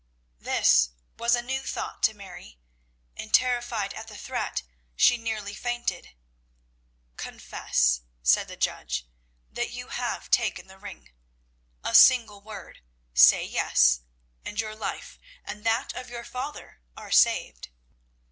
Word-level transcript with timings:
This 0.39 0.89
was 1.15 1.35
a 1.35 1.43
new 1.43 1.61
thought 1.61 2.01
to 2.01 2.15
Mary, 2.15 2.57
and, 3.15 3.31
terrified 3.31 3.93
at 3.93 4.07
the 4.07 4.17
threat, 4.17 4.63
she 4.95 5.15
nearly 5.15 5.53
fainted. 5.53 6.15
"Confess," 7.17 8.01
said 8.23 8.47
the 8.47 8.57
judge, 8.57 9.05
"that 9.51 9.69
you 9.69 9.89
have 9.89 10.31
taken 10.31 10.65
the 10.65 10.79
ring. 10.79 11.11
A 11.83 11.93
single 11.93 12.41
word 12.41 12.81
say 13.13 13.43
yes, 13.45 14.01
and 14.43 14.59
your 14.59 14.73
life 14.75 15.19
and 15.45 15.63
that 15.65 15.93
of 15.93 16.09
your 16.09 16.23
father 16.23 16.81
are 16.97 17.11
saved." 17.11 17.69